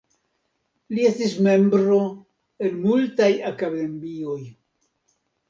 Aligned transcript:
Li 0.95 1.03
estis 1.09 1.35
membro 1.47 1.99
en 2.69 2.81
multaj 2.87 3.29
akademioj. 3.53 4.41